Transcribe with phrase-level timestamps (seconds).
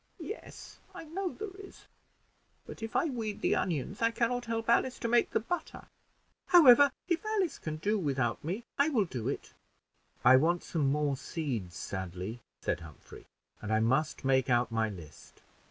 [0.23, 1.85] "Yes, I know there is;
[2.65, 5.85] but if I weed the onions, I can not help Alice to make the butter;
[6.47, 9.53] however, if Alice can do without me, I will do it."
[10.25, 13.27] "I want some more seeds sadly," said Humphrey,
[13.61, 15.43] "and I must make out my list.